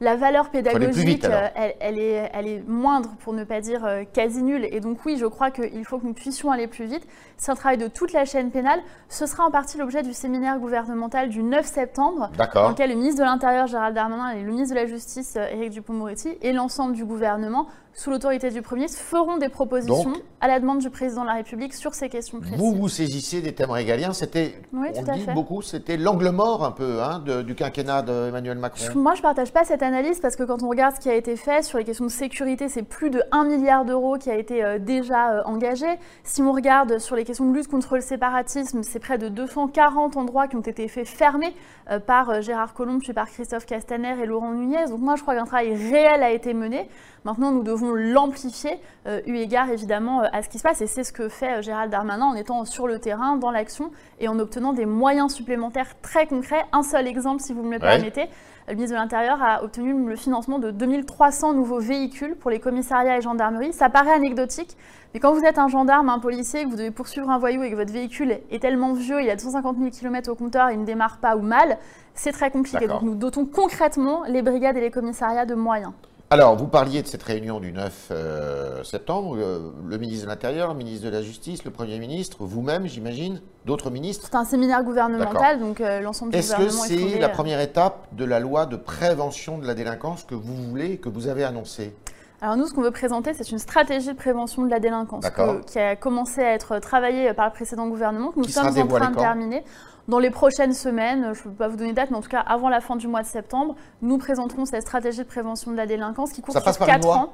la 0.00 0.16
valeur 0.16 0.50
pédagogique, 0.50 1.24
euh, 1.24 1.48
elle, 1.80 1.98
est, 1.98 2.30
elle, 2.32 2.46
est, 2.46 2.62
moindre, 2.68 3.10
pour 3.20 3.32
ne 3.32 3.42
pas 3.44 3.60
dire 3.60 3.84
euh, 3.84 4.04
quasi 4.12 4.42
nulle. 4.42 4.64
Et 4.70 4.80
donc 4.80 5.04
oui, 5.04 5.16
je 5.18 5.26
crois 5.26 5.50
qu'il 5.50 5.84
faut 5.84 5.98
que 5.98 6.06
nous 6.06 6.12
puissions 6.12 6.52
aller 6.52 6.68
plus 6.68 6.84
vite. 6.84 7.06
C'est 7.36 7.50
un 7.50 7.56
travail 7.56 7.78
de 7.78 7.88
toute 7.88 8.12
la 8.12 8.24
chaîne 8.24 8.50
pénale. 8.50 8.80
Ce 9.08 9.26
sera 9.26 9.44
en 9.44 9.50
partie 9.50 9.76
l'objet 9.76 10.02
du 10.02 10.12
séminaire 10.12 10.58
gouvernemental 10.58 11.28
du 11.28 11.42
9 11.42 11.66
septembre, 11.66 12.30
dans 12.54 12.70
lequel 12.70 12.90
le 12.90 12.96
ministre 12.96 13.20
de 13.20 13.24
l'Intérieur, 13.24 13.66
Gérald 13.66 13.94
Darmanin, 13.94 14.30
et 14.30 14.42
le 14.42 14.50
ministre 14.50 14.74
de 14.74 14.80
la 14.80 14.86
Justice, 14.86 15.34
euh, 15.36 15.48
Éric 15.50 15.70
Dupond-Moretti, 15.70 16.38
et 16.42 16.52
l'ensemble 16.52 16.94
du 16.94 17.04
gouvernement 17.04 17.66
sous 17.98 18.10
l'autorité 18.10 18.50
du 18.50 18.62
Premier 18.62 18.82
ministre, 18.82 19.02
feront 19.02 19.38
des 19.38 19.48
propositions 19.48 20.12
à 20.40 20.46
la 20.46 20.60
demande 20.60 20.78
du 20.78 20.88
président 20.88 21.22
de 21.22 21.26
la 21.26 21.32
République 21.32 21.74
sur 21.74 21.94
ces 21.94 22.08
questions 22.08 22.38
précises. 22.38 22.56
Vous 22.56 22.72
vous 22.72 22.88
saisissez 22.88 23.40
des 23.40 23.52
thèmes 23.52 23.72
régaliens, 23.72 24.12
c'était, 24.12 24.54
on 24.72 24.82
dit 24.82 25.26
beaucoup, 25.34 25.62
c'était 25.62 25.96
l'angle 25.96 26.30
mort 26.30 26.64
un 26.64 26.70
peu 26.70 27.02
hein, 27.02 27.18
du 27.42 27.56
quinquennat 27.56 28.02
d'Emmanuel 28.02 28.58
Macron. 28.58 28.84
Moi, 28.94 29.14
je 29.14 29.18
ne 29.18 29.22
partage 29.22 29.52
pas 29.52 29.64
cette 29.64 29.82
analyse 29.82 30.20
parce 30.20 30.36
que 30.36 30.44
quand 30.44 30.62
on 30.62 30.68
regarde 30.68 30.94
ce 30.94 31.00
qui 31.00 31.10
a 31.10 31.16
été 31.16 31.34
fait 31.34 31.64
sur 31.64 31.78
les 31.78 31.84
questions 31.84 32.04
de 32.04 32.10
sécurité, 32.10 32.68
c'est 32.68 32.84
plus 32.84 33.10
de 33.10 33.20
1 33.32 33.44
milliard 33.44 33.84
d'euros 33.84 34.16
qui 34.16 34.30
a 34.30 34.36
été 34.36 34.62
euh, 34.62 34.78
déjà 34.78 35.32
euh, 35.32 35.42
engagé. 35.44 35.88
Si 36.22 36.40
on 36.40 36.52
regarde 36.52 37.00
sur 37.00 37.16
les 37.16 37.24
questions 37.24 37.50
de 37.50 37.56
lutte 37.56 37.66
contre 37.66 37.96
le 37.96 38.00
séparatisme, 38.00 38.84
c'est 38.84 39.00
près 39.00 39.18
de 39.18 39.28
240 39.28 40.16
endroits 40.16 40.46
qui 40.46 40.54
ont 40.54 40.60
été 40.60 40.86
faits 40.86 41.08
fermés 41.08 41.52
euh, 41.90 41.98
par 41.98 42.42
Gérard 42.42 42.74
Collomb 42.74 43.00
puis 43.00 43.12
par 43.12 43.28
Christophe 43.28 43.66
Castaner 43.66 44.14
et 44.22 44.26
Laurent 44.26 44.52
Nunez. 44.52 44.86
Donc 44.88 45.00
moi, 45.00 45.16
je 45.16 45.22
crois 45.22 45.34
qu'un 45.34 45.46
travail 45.46 45.74
réel 45.74 46.22
a 46.22 46.30
été 46.30 46.54
mené. 46.54 46.88
Maintenant, 47.24 47.50
nous 47.50 47.62
devons 47.62 47.87
l'amplifier, 47.94 48.78
euh, 49.06 49.20
eu 49.26 49.36
égard 49.36 49.70
évidemment 49.70 50.22
euh, 50.22 50.26
à 50.32 50.42
ce 50.42 50.48
qui 50.48 50.58
se 50.58 50.62
passe. 50.62 50.80
Et 50.80 50.86
c'est 50.86 51.04
ce 51.04 51.12
que 51.12 51.28
fait 51.28 51.58
euh, 51.58 51.62
Gérald 51.62 51.90
Darmanin 51.90 52.26
en 52.26 52.34
étant 52.34 52.64
sur 52.64 52.86
le 52.86 52.98
terrain, 52.98 53.36
dans 53.36 53.50
l'action, 53.50 53.90
et 54.20 54.28
en 54.28 54.38
obtenant 54.38 54.72
des 54.72 54.86
moyens 54.86 55.32
supplémentaires 55.32 56.00
très 56.00 56.26
concrets. 56.26 56.64
Un 56.72 56.82
seul 56.82 57.06
exemple, 57.06 57.42
si 57.42 57.52
vous 57.52 57.62
me 57.62 57.72
le 57.72 57.78
permettez. 57.78 58.28
Le 58.68 58.74
ministre 58.74 58.96
de 58.96 59.00
l'Intérieur 59.00 59.42
a 59.42 59.64
obtenu 59.64 60.06
le 60.06 60.16
financement 60.16 60.58
de 60.58 60.70
2300 60.70 61.54
nouveaux 61.54 61.80
véhicules 61.80 62.36
pour 62.36 62.50
les 62.50 62.60
commissariats 62.60 63.16
et 63.16 63.22
gendarmeries. 63.22 63.72
Ça 63.72 63.88
paraît 63.88 64.12
anecdotique, 64.12 64.76
mais 65.14 65.20
quand 65.20 65.32
vous 65.32 65.42
êtes 65.44 65.56
un 65.56 65.68
gendarme, 65.68 66.10
un 66.10 66.18
policier, 66.18 66.64
que 66.64 66.68
vous 66.68 66.76
devez 66.76 66.90
poursuivre 66.90 67.30
un 67.30 67.38
voyou 67.38 67.62
et 67.62 67.70
que 67.70 67.76
votre 67.76 67.92
véhicule 67.92 68.38
est 68.50 68.58
tellement 68.60 68.92
vieux, 68.92 69.22
il 69.22 69.30
a 69.30 69.36
250 69.36 69.78
000 69.78 69.90
km 69.90 70.30
au 70.30 70.34
compteur, 70.34 70.70
il 70.70 70.80
ne 70.80 70.84
démarre 70.84 71.16
pas 71.16 71.34
ou 71.34 71.40
mal, 71.40 71.78
c'est 72.14 72.32
très 72.32 72.50
compliqué. 72.50 72.86
Donc 72.86 73.00
nous 73.00 73.14
dotons 73.14 73.46
concrètement 73.46 74.24
les 74.28 74.42
brigades 74.42 74.76
et 74.76 74.82
les 74.82 74.90
commissariats 74.90 75.46
de 75.46 75.54
moyens. 75.54 75.92
Alors, 76.30 76.56
vous 76.56 76.66
parliez 76.66 77.00
de 77.00 77.06
cette 77.06 77.22
réunion 77.22 77.58
du 77.58 77.72
9 77.72 78.08
euh, 78.10 78.84
septembre. 78.84 79.34
Euh, 79.38 79.72
le 79.86 79.96
ministre 79.96 80.26
de 80.26 80.30
l'Intérieur, 80.30 80.68
le 80.68 80.74
ministre 80.74 81.06
de 81.06 81.10
la 81.10 81.22
Justice, 81.22 81.64
le 81.64 81.70
Premier 81.70 81.98
ministre, 81.98 82.36
vous-même, 82.40 82.86
j'imagine, 82.86 83.40
d'autres 83.64 83.90
ministres 83.90 84.28
C'est 84.30 84.36
un 84.36 84.44
séminaire 84.44 84.84
gouvernemental, 84.84 85.58
donc 85.58 85.80
euh, 85.80 86.00
l'ensemble 86.00 86.32
du 86.32 86.38
gouvernement 86.38 86.84
est-ce 86.84 86.92
que 86.92 87.08
c'est 87.12 87.18
la 87.18 87.30
première 87.30 87.60
étape 87.60 88.08
de 88.12 88.26
la 88.26 88.40
loi 88.40 88.66
de 88.66 88.76
prévention 88.76 89.56
de 89.56 89.66
la 89.66 89.72
délinquance 89.72 90.24
que 90.24 90.34
vous 90.34 90.54
voulez, 90.54 90.98
que 90.98 91.08
vous 91.08 91.28
avez 91.28 91.44
annoncée 91.44 91.94
alors 92.40 92.56
nous, 92.56 92.68
ce 92.68 92.72
qu'on 92.72 92.82
veut 92.82 92.92
présenter, 92.92 93.34
c'est 93.34 93.50
une 93.50 93.58
stratégie 93.58 94.06
de 94.06 94.16
prévention 94.16 94.62
de 94.62 94.70
la 94.70 94.78
délinquance 94.78 95.24
qui 95.66 95.78
a 95.80 95.96
commencé 95.96 96.40
à 96.40 96.52
être 96.52 96.78
travaillée 96.78 97.34
par 97.34 97.46
le 97.46 97.52
précédent 97.52 97.88
gouvernement, 97.88 98.30
que 98.30 98.38
nous 98.38 98.44
sommes 98.44 98.68
en 98.78 98.86
train 98.86 99.10
de 99.10 99.16
terminer. 99.16 99.64
Dans 100.08 100.18
les 100.18 100.30
prochaines 100.30 100.72
semaines, 100.72 101.34
je 101.34 101.40
ne 101.40 101.44
peux 101.44 101.50
pas 101.50 101.68
vous 101.68 101.76
donner 101.76 101.90
de 101.90 101.96
date, 101.96 102.10
mais 102.10 102.16
en 102.16 102.22
tout 102.22 102.30
cas 102.30 102.40
avant 102.40 102.70
la 102.70 102.80
fin 102.80 102.96
du 102.96 103.06
mois 103.06 103.20
de 103.20 103.26
septembre, 103.26 103.76
nous 104.00 104.16
présenterons 104.16 104.64
cette 104.64 104.82
stratégie 104.82 105.18
de 105.18 105.24
prévention 105.24 105.70
de 105.70 105.76
la 105.76 105.86
délinquance 105.86 106.32
qui 106.32 106.40
court 106.40 106.54
sur 106.54 106.62
4 106.62 107.06
ans. 107.06 107.32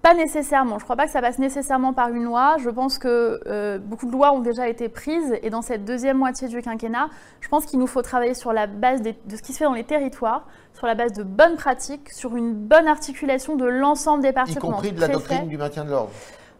Pas 0.00 0.14
nécessairement. 0.14 0.78
Je 0.78 0.82
ne 0.82 0.84
crois 0.84 0.96
pas 0.96 1.06
que 1.06 1.10
ça 1.10 1.20
passe 1.20 1.38
nécessairement 1.38 1.92
par 1.92 2.08
une 2.10 2.22
loi. 2.22 2.56
Je 2.60 2.70
pense 2.70 2.98
que 2.98 3.40
euh, 3.46 3.78
beaucoup 3.78 4.06
de 4.06 4.12
lois 4.12 4.32
ont 4.32 4.38
déjà 4.38 4.68
été 4.68 4.88
prises. 4.88 5.36
Et 5.42 5.50
dans 5.50 5.60
cette 5.60 5.84
deuxième 5.84 6.16
moitié 6.16 6.48
du 6.48 6.62
quinquennat, 6.62 7.08
je 7.40 7.48
pense 7.48 7.66
qu'il 7.66 7.80
nous 7.80 7.88
faut 7.88 8.00
travailler 8.00 8.34
sur 8.34 8.52
la 8.52 8.68
base 8.68 9.02
de 9.02 9.12
ce 9.36 9.42
qui 9.42 9.52
se 9.52 9.58
fait 9.58 9.64
dans 9.64 9.74
les 9.74 9.84
territoires, 9.84 10.46
sur 10.74 10.86
la 10.86 10.94
base 10.94 11.12
de 11.12 11.24
bonnes 11.24 11.56
pratiques, 11.56 12.10
sur 12.10 12.36
une 12.36 12.54
bonne 12.54 12.86
articulation 12.86 13.56
de 13.56 13.66
l'ensemble 13.66 14.22
des 14.22 14.32
parties. 14.32 14.52
Y 14.52 14.58
compris 14.58 14.92
de 14.92 15.00
la 15.00 15.08
doctrine 15.08 15.48
du 15.48 15.58
maintien 15.58 15.84
de 15.84 15.90
l'ordre. 15.90 16.12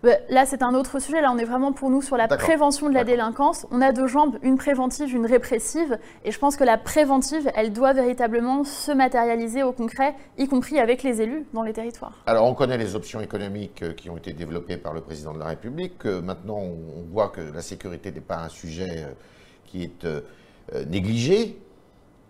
Bah, 0.04 0.10
là, 0.28 0.46
c'est 0.46 0.62
un 0.62 0.74
autre 0.74 1.00
sujet. 1.00 1.20
Là, 1.20 1.32
on 1.34 1.38
est 1.38 1.44
vraiment 1.44 1.72
pour 1.72 1.90
nous 1.90 2.02
sur 2.02 2.16
la 2.16 2.28
prévention 2.28 2.88
de 2.88 2.94
la 2.94 3.02
délinquance. 3.02 3.66
On 3.72 3.80
a 3.80 3.92
deux 3.92 4.06
jambes, 4.06 4.38
une 4.42 4.56
préventive, 4.56 5.12
une 5.12 5.26
répressive. 5.26 5.98
Et 6.24 6.30
je 6.30 6.38
pense 6.38 6.56
que 6.56 6.62
la 6.62 6.78
préventive, 6.78 7.50
elle 7.56 7.72
doit 7.72 7.94
véritablement 7.94 8.62
se 8.62 8.92
matérialiser 8.92 9.64
au 9.64 9.72
concret, 9.72 10.14
y 10.36 10.46
compris 10.46 10.78
avec 10.78 11.02
les 11.02 11.20
élus 11.20 11.46
dans 11.52 11.62
les 11.62 11.72
territoires. 11.72 12.22
Alors, 12.26 12.46
on 12.46 12.54
connaît 12.54 12.78
les 12.78 12.94
options 12.94 13.20
économiques 13.20 13.82
euh, 13.82 13.92
qui 13.92 14.08
ont 14.08 14.16
été 14.16 14.32
développées 14.32 14.76
par 14.76 14.92
le 14.92 15.00
président 15.00 15.34
de 15.34 15.40
la 15.40 15.46
République. 15.46 16.04
Maintenant, 16.04 16.58
on 16.58 17.02
voit 17.12 17.30
que 17.30 17.40
la 17.40 17.62
sécurité 17.62 18.12
n'est 18.12 18.20
pas 18.20 18.38
un 18.38 18.48
sujet 18.48 19.04
euh, 19.04 19.12
qui 19.66 19.82
est 19.82 20.04
euh, 20.04 20.20
négligé. 20.86 21.60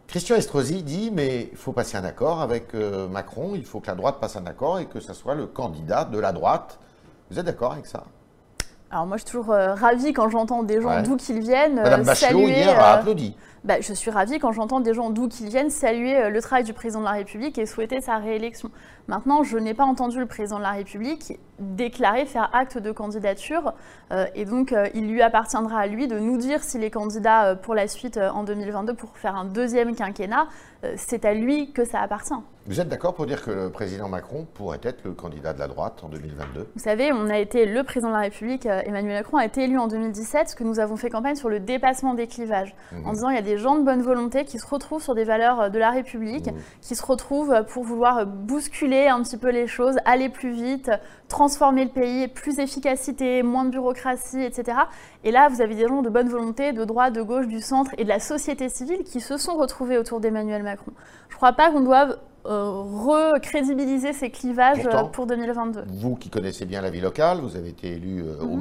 Christian 0.06 0.37
Estrosi 0.37 0.82
dit, 0.82 1.10
mais 1.12 1.50
il 1.52 1.58
faut 1.58 1.72
passer 1.72 1.98
un 1.98 2.04
accord 2.04 2.40
avec 2.40 2.72
Macron, 2.72 3.52
il 3.54 3.66
faut 3.66 3.80
que 3.80 3.88
la 3.88 3.94
droite 3.94 4.16
passe 4.18 4.37
un 4.37 4.46
accord 4.46 4.78
et 4.78 4.87
que 4.87 5.00
ce 5.00 5.12
soit 5.12 5.34
le 5.34 5.46
candidat 5.46 6.06
de 6.06 6.18
la 6.18 6.32
droite 6.32 6.78
vous 7.30 7.38
êtes 7.38 7.47
d'accord 7.47 7.73
avec 7.73 7.87
ça? 7.87 8.04
Alors 8.90 9.06
moi, 9.06 9.18
je 9.18 9.23
suis 9.23 9.30
toujours 9.32 9.52
euh, 9.52 9.75
ravie 9.75 10.12
quand 10.12 10.30
j'entends 10.30 10.62
des 10.62 10.80
gens 10.80 11.02
d'où 11.02 11.16
qu'ils 11.16 11.40
viennent. 11.40 11.75
Madame 11.75 12.04
Bachelot, 12.04 12.38
saluer, 12.40 12.58
hier, 12.58 12.80
a 12.80 12.94
euh, 12.94 12.99
applaudi. 13.00 13.37
Bah, 13.64 13.80
je 13.80 13.92
suis 13.92 14.10
ravie 14.10 14.38
quand 14.38 14.52
j'entends 14.52 14.80
des 14.80 14.94
gens 14.94 15.10
d'où 15.10 15.28
qu'ils 15.28 15.48
viennent 15.48 15.70
saluer 15.70 16.16
euh, 16.16 16.30
le 16.30 16.40
travail 16.40 16.64
du 16.64 16.72
président 16.72 17.00
de 17.00 17.04
la 17.04 17.12
République 17.12 17.58
et 17.58 17.66
souhaiter 17.66 18.00
sa 18.00 18.16
réélection. 18.16 18.70
Maintenant, 19.06 19.42
je 19.42 19.58
n'ai 19.58 19.74
pas 19.74 19.84
entendu 19.84 20.18
le 20.18 20.26
président 20.26 20.58
de 20.58 20.62
la 20.62 20.72
République 20.72 21.38
déclarer 21.58 22.26
faire 22.26 22.50
acte 22.52 22.78
de 22.78 22.92
candidature. 22.92 23.72
et 24.34 24.44
donc, 24.44 24.74
il 24.94 25.08
lui 25.08 25.22
appartiendra 25.22 25.80
à 25.80 25.86
lui 25.86 26.06
de 26.06 26.18
nous 26.18 26.36
dire 26.36 26.62
s'il 26.62 26.84
est 26.84 26.90
candidat 26.90 27.56
pour 27.56 27.74
la 27.74 27.88
suite 27.88 28.18
en 28.18 28.44
2022 28.44 28.94
pour 28.94 29.16
faire 29.16 29.34
un 29.34 29.46
deuxième 29.46 29.96
quinquennat. 29.96 30.46
C'est 30.96 31.24
à 31.24 31.32
lui 31.32 31.72
que 31.72 31.84
ça 31.84 32.00
appartient. 32.00 32.34
Vous 32.68 32.82
êtes 32.82 32.88
d'accord 32.90 33.14
pour 33.14 33.24
dire 33.24 33.42
que 33.42 33.50
le 33.50 33.70
président 33.70 34.10
Macron 34.10 34.46
pourrait 34.52 34.80
être 34.82 35.02
le 35.02 35.12
candidat 35.12 35.54
de 35.54 35.58
la 35.58 35.68
droite 35.68 36.04
en 36.04 36.10
2022 36.10 36.68
Vous 36.74 36.82
savez, 36.82 37.10
on 37.14 37.30
a 37.30 37.38
été 37.38 37.64
le 37.64 37.82
président 37.82 38.08
de 38.10 38.14
la 38.14 38.20
République, 38.20 38.66
euh, 38.66 38.82
Emmanuel 38.84 39.14
Macron 39.14 39.38
a 39.38 39.46
été 39.46 39.64
élu 39.64 39.78
en 39.78 39.88
2017, 39.88 40.54
que 40.54 40.64
nous 40.64 40.78
avons 40.78 40.96
fait 40.96 41.08
campagne 41.08 41.34
sur 41.34 41.48
le 41.48 41.60
dépassement 41.60 42.12
des 42.12 42.26
clivages, 42.26 42.76
mhm. 42.92 43.06
en 43.06 43.12
disant 43.14 43.30
il 43.30 43.36
y 43.36 43.38
a 43.38 43.42
des 43.42 43.47
gens 43.56 43.76
de 43.76 43.84
bonne 43.84 44.02
volonté 44.02 44.44
qui 44.44 44.58
se 44.58 44.66
retrouvent 44.66 45.02
sur 45.02 45.14
des 45.14 45.24
valeurs 45.24 45.60
euh, 45.60 45.68
de 45.68 45.78
la 45.78 45.90
République, 45.90 46.48
mhm. 46.48 46.58
qui 46.82 46.94
se 46.94 47.06
retrouvent 47.06 47.64
pour 47.68 47.84
vouloir 47.84 48.26
bousculer 48.26 49.06
un 49.06 49.22
petit 49.22 49.38
peu 49.38 49.50
les 49.50 49.66
choses, 49.66 49.96
aller 50.04 50.28
plus 50.28 50.52
vite, 50.52 50.90
transformer 51.28 51.84
le 51.84 51.90
pays, 51.90 52.28
plus 52.28 52.58
efficacité, 52.58 53.42
moins 53.42 53.64
de 53.64 53.70
bureaucratie, 53.70 54.42
etc. 54.42 54.78
Et 55.24 55.30
là, 55.30 55.48
vous 55.48 55.60
avez 55.60 55.74
des 55.74 55.86
gens 55.88 56.02
de 56.02 56.10
bonne 56.10 56.28
volonté, 56.28 56.72
de 56.72 56.84
droite, 56.84 57.14
de 57.14 57.22
gauche, 57.22 57.46
du 57.46 57.60
centre 57.60 57.92
et 57.96 58.04
de 58.04 58.08
la 58.08 58.20
société 58.20 58.68
civile 58.68 59.04
qui 59.04 59.20
se 59.20 59.36
sont 59.36 59.56
retrouvés 59.56 59.98
autour 59.98 60.20
d'Emmanuel 60.20 60.62
Macron. 60.62 60.92
Je 61.28 61.34
ne 61.34 61.36
crois 61.36 61.52
pas 61.52 61.70
qu'on 61.70 61.80
doive 61.80 62.18
euh, 62.46 62.70
recrédibiliser 62.70 64.14
ces 64.14 64.30
clivages 64.30 64.86
euh, 64.86 65.02
pour 65.04 65.26
2022. 65.26 65.84
Vous 65.88 66.16
qui 66.16 66.30
connaissez 66.30 66.64
bien 66.64 66.80
la 66.80 66.88
vie 66.88 67.00
locale, 67.00 67.40
vous 67.40 67.56
avez 67.56 67.68
été 67.68 67.88
élu 67.88 68.22
euh, 68.22 68.40
au 68.40 68.54
mhm. 68.54 68.60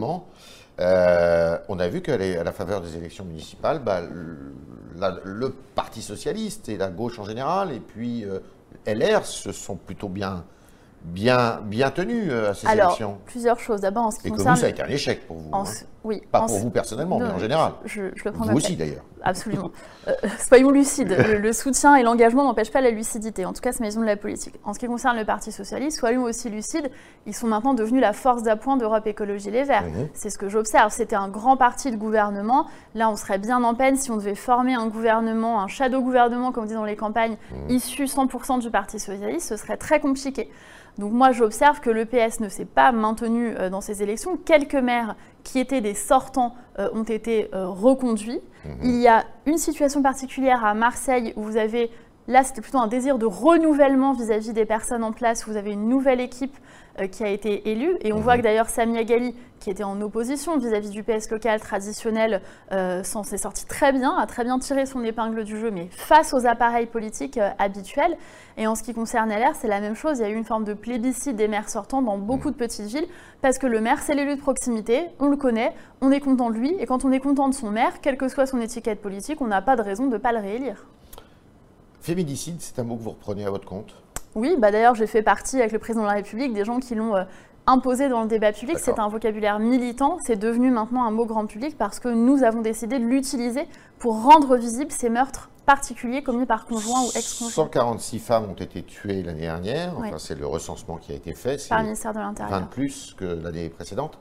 Mans. 0.80 1.58
on 1.70 1.80
a 1.80 1.88
vu 1.88 2.02
qu'à 2.02 2.18
la 2.18 2.52
faveur 2.52 2.82
des 2.82 2.98
élections 2.98 3.26
municipales, 3.26 3.80
bah, 3.80 4.02
le, 5.24 5.56
Parti 5.76 6.02
socialiste 6.02 6.70
et 6.70 6.78
la 6.78 6.90
gauche 6.90 7.20
en 7.20 7.26
général, 7.26 7.72
et 7.72 7.80
puis 7.80 8.26
LR 8.86 9.26
se 9.26 9.52
sont 9.52 9.76
plutôt 9.76 10.10
bien 10.10 10.44
bien, 11.04 11.62
bien 11.64 11.92
tenu 11.92 12.32
euh, 12.32 12.52
à 12.52 12.54
ces 12.54 12.68
Alors, 12.68 12.88
élections 12.88 13.20
Plusieurs 13.26 13.60
choses. 13.60 13.82
D'abord, 13.82 14.06
en 14.06 14.12
ce 14.12 14.20
qui 14.20 14.28
Et 14.28 14.32
concerne... 14.32 14.56
que 14.56 14.56
vous, 14.56 14.62
ça 14.62 14.68
a 14.68 14.70
été 14.70 14.82
un 14.82 14.88
échec 14.88 15.28
pour 15.28 15.38
vous. 15.38 15.50
En... 15.52 15.64
Hein. 15.64 15.72
Oui. 16.08 16.22
Pas 16.32 16.46
pour 16.46 16.58
vous 16.58 16.70
personnellement, 16.70 17.20
mais 17.20 17.28
en 17.28 17.38
général. 17.38 17.74
Je, 17.84 18.04
le 18.24 18.32
prends 18.32 18.46
vous 18.46 18.56
aussi, 18.56 18.78
d'ailleurs. 18.78 19.04
Absolument. 19.24 19.72
Euh, 20.08 20.14
soyons 20.40 20.72
lucides. 20.72 21.10
le, 21.10 21.52
soutien 21.52 21.96
et 21.96 22.04
l'engagement 22.04 22.46
n'empêchent 22.46 22.72
pas 22.72 22.80
la 22.80 22.92
lucidité. 22.92 23.46
En 23.46 23.52
tout 23.52 23.60
cas, 23.60 23.74
c'est 23.74 23.82
ma 23.82 23.88
vision 23.88 24.00
de 24.00 24.06
la 24.06 24.16
politique. 24.16 24.56
En 24.64 24.74
ce 24.74 24.80
qui 24.80 24.88
concerne 24.88 25.18
le 25.18 25.26
Parti 25.26 25.52
Socialiste, 25.52 26.00
soyons 26.00 26.24
aussi 26.24 26.50
lucides. 26.50 26.90
Ils 27.26 27.36
sont 27.36 27.48
maintenant 27.48 27.74
devenus 27.74 28.00
la 28.00 28.14
force 28.14 28.42
d'appoint 28.42 28.78
d'Europe 28.78 29.06
Écologie 29.06 29.52
Les 29.52 29.66
Verts. 29.66 29.84
Mhm. 29.84 30.08
C'est 30.14 30.30
ce 30.30 30.38
que 30.38 30.48
j'observe. 30.48 30.94
C'était 30.94 31.18
un 31.18 31.28
grand 31.28 31.58
parti 31.58 31.92
de 31.92 31.98
gouvernement. 31.98 32.68
Là, 32.96 33.10
on 33.10 33.18
serait 33.18 33.38
bien 33.38 33.62
en 33.66 33.76
peine 33.76 33.98
si 33.98 34.12
on 34.12 34.16
devait 34.16 34.36
former 34.36 34.76
un 34.76 34.88
gouvernement, 34.88 35.62
un 35.62 35.68
shadow 35.68 36.02
gouvernement, 36.02 36.54
comme 36.54 36.64
on 36.64 36.68
dit 36.68 36.74
dans 36.74 36.86
les 36.86 36.96
campagnes, 36.96 37.36
mhm. 37.52 37.70
issu 37.70 38.06
100% 38.06 38.60
du 38.62 38.72
Parti 38.72 38.98
Socialiste. 38.98 39.50
Ce 39.50 39.58
serait 39.58 39.78
très 39.78 40.00
compliqué. 40.00 40.50
Donc 40.98 41.12
moi, 41.12 41.32
j'observe 41.32 41.80
que 41.80 41.90
le 41.90 42.06
PS 42.06 42.40
ne 42.40 42.50
s'est 42.50 42.66
pas 42.66 42.92
maintenu 42.92 43.54
euh, 43.58 43.70
dans 43.70 43.82
ces 43.82 44.02
élections. 44.02 44.38
Quelques 44.38 44.76
maires 44.76 45.16
qui 45.48 45.60
étaient 45.60 45.80
des 45.80 45.94
sortants 45.94 46.54
euh, 46.78 46.90
ont 46.94 47.04
été 47.04 47.50
euh, 47.54 47.70
reconduits. 47.70 48.42
Mhm. 48.66 48.78
Il 48.84 49.02
y 49.02 49.08
a 49.08 49.24
une 49.46 49.58
situation 49.58 50.02
particulière 50.02 50.66
à 50.66 50.74
Marseille 50.74 51.34
où 51.38 51.44
vous 51.44 51.56
avez, 51.56 51.90
là 52.28 52.44
c'était 52.44 52.60
plutôt 52.60 52.80
un 52.80 52.88
désir 52.88 53.18
de 53.18 53.26
renouvellement 53.26 54.12
vis-à-vis 54.12 54.52
des 54.52 54.66
personnes 54.66 55.06
en 55.06 55.14
place, 55.14 55.48
vous 55.48 55.56
avez 55.56 55.72
une 55.72 55.88
nouvelle 55.88 56.20
équipe 56.20 56.58
qui 57.12 57.24
a 57.24 57.30
été 57.30 57.70
élue. 57.70 57.96
Et 58.02 58.12
on 58.12 58.18
mhm. 58.18 58.24
voit 58.24 58.38
que 58.38 58.42
d'ailleurs 58.42 58.70
Samia 58.70 59.04
Gali, 59.06 59.36
qui 59.60 59.70
était 59.70 59.84
en 59.84 60.00
opposition 60.02 60.58
vis-à-vis 60.58 60.90
du 60.90 61.04
PS 61.04 61.30
local 61.30 61.60
traditionnel, 61.60 62.42
s'en 63.04 63.24
s'est 63.24 63.38
sorti 63.38 63.66
très 63.66 63.92
bien, 63.92 64.16
a 64.18 64.26
très 64.26 64.44
bien 64.44 64.60
tiré 64.60 64.86
son 64.86 65.04
épingle 65.04 65.44
du 65.44 65.60
jeu, 65.60 65.72
mais 65.72 65.88
face 65.92 66.34
aux 66.34 66.46
appareils 66.46 66.86
politiques 66.86 67.40
habituels. 67.58 68.18
Et 68.58 68.66
en 68.66 68.76
ce 68.76 68.82
qui 68.82 68.94
concerne 68.94 69.30
LR, 69.30 69.56
c'est 69.56 69.68
la 69.68 69.80
même 69.80 69.96
chose. 69.96 70.18
Il 70.18 70.22
y 70.24 70.26
a 70.26 70.30
eu 70.30 70.36
une 70.36 70.44
forme 70.44 70.64
de 70.64 70.74
plébiscite 70.74 71.36
des 71.36 71.48
maires 71.48 71.70
sortants 71.70 72.02
dans 72.02 72.18
beaucoup 72.18 72.50
de 72.50 72.56
petites 72.56 72.88
villes, 72.88 73.08
parce 73.42 73.60
que 73.60 73.68
le 73.68 73.82
maire, 73.82 74.02
c'est 74.02 74.16
l'élu 74.16 74.36
de 74.36 74.42
proximité, 74.42 75.06
on 75.20 75.28
le 75.28 75.38
connaît, 75.38 75.74
on 76.02 76.12
est 76.12 76.20
content 76.20 76.50
de 76.50 76.56
lui, 76.56 76.76
et 76.80 76.86
quand 76.86 77.06
on 77.06 77.12
est 77.12 77.20
content 77.20 77.50
de 77.50 77.54
son 77.54 77.70
maire, 77.70 78.02
quelle 78.02 78.18
que 78.18 78.28
soit 78.28 78.48
son 78.48 78.60
étiquette 78.60 79.02
politique, 79.02 79.42
on 79.42 79.48
n'a 79.48 79.62
pas 79.62 79.76
de 79.76 79.82
raison 79.82 80.08
de 80.08 80.14
ne 80.14 80.18
pas 80.18 80.32
le 80.32 80.40
réélire. 80.40 80.88
Féminicide, 82.02 82.58
c'est 82.60 82.80
un 82.80 82.84
mot 82.84 82.96
que 82.96 83.04
vous 83.04 83.12
reprenez 83.12 83.46
à 83.46 83.52
votre 83.52 83.68
compte? 83.68 83.94
Oui, 84.34 84.56
bah 84.58 84.72
d'ailleurs, 84.72 84.96
j'ai 84.96 85.08
fait 85.08 85.24
partie 85.24 85.60
avec 85.60 85.72
le 85.72 85.80
président 85.80 86.04
de 86.04 86.08
la 86.08 86.14
République 86.14 86.54
des 86.54 86.64
gens 86.64 86.80
qui 86.80 86.96
l'ont 86.96 87.16
euh, 87.16 87.24
imposé 87.68 88.10
dans 88.10 88.22
le 88.22 88.28
débat 88.28 88.54
public. 88.54 88.80
C'est 88.80 88.98
un 88.98 89.10
vocabulaire 89.10 89.60
militant. 89.60 90.18
C'est 90.26 90.38
devenu 90.38 90.72
maintenant 90.72 91.04
un 91.04 91.12
mot 91.12 91.26
grand 91.26 91.46
public 91.46 91.78
parce 91.78 92.00
que 92.00 92.08
nous 92.08 92.44
avons 92.44 92.62
décidé 92.62 92.98
de 92.98 93.06
l'utiliser 93.06 93.68
pour 94.00 94.24
rendre 94.24 94.56
visibles 94.56 94.92
ces 94.92 95.10
meurtres 95.10 95.50
particuliers 95.66 96.24
commis 96.24 96.46
par 96.46 96.66
conjoint 96.66 97.02
ou 97.04 97.10
ex-conjoint. 97.14 97.66
146 97.66 98.20
femmes 98.20 98.50
ont 98.50 98.54
été 98.54 98.84
tuées 98.84 99.22
l'année 99.22 99.42
dernière. 99.42 99.94
Enfin, 99.98 100.18
c'est 100.18 100.40
le 100.40 100.48
recensement 100.48 100.96
qui 100.96 101.12
a 101.12 101.16
été 101.16 101.34
fait. 101.34 101.68
Par 101.68 101.80
le 101.80 101.86
ministère 101.86 102.14
de 102.14 102.20
l'Intérieur. 102.20 102.60
20 102.60 102.66
de 102.66 102.70
plus 102.70 103.14
que 103.18 103.26
l'année 103.26 103.70
précédente. 103.70 104.18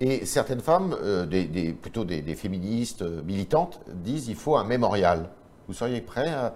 Et 0.00 0.26
certaines 0.26 0.60
femmes, 0.60 0.96
euh, 1.00 1.24
des, 1.26 1.72
plutôt 1.80 2.04
des, 2.04 2.34
féministes 2.34 3.02
euh, 3.02 3.22
militantes, 3.22 3.80
disent 3.86 4.24
qu'il 4.24 4.34
faut 4.34 4.56
un 4.56 4.64
mémorial. 4.64 5.30
Vous 5.68 5.74
seriez 5.74 6.00
prêt 6.00 6.28
à, 6.28 6.54